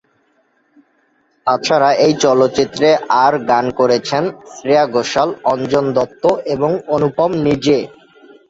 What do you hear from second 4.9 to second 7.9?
ঘোষাল, অঞ্জন দত্ত, এবং অনুপম নিজে।